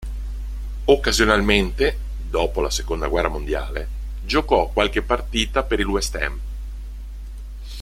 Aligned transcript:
Occasionalmente, 0.85 1.95
dopo 2.27 2.59
la 2.61 2.71
seconda 2.71 3.05
guerra 3.07 3.27
mondiale, 3.27 3.87
giocò 4.25 4.69
qualche 4.69 5.03
partita 5.03 5.61
per 5.61 5.79
il 5.79 5.85
West 5.85 6.15
Ham. 6.15 6.39